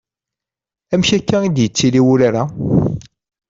Amek 0.93 1.09
akka 1.17 1.37
i 1.43 1.49
d-ittili 1.55 2.01
wurar-a? 2.05 2.43